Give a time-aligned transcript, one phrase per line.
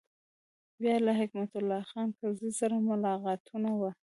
[0.81, 3.81] بیا له حکمت الله خان کرزي سره ملاقاتونه و.